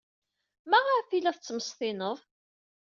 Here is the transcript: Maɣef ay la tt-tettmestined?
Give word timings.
Maɣef 0.69 1.09
ay 1.09 1.21
la 1.21 1.31
tt-tettmestined? 1.33 2.19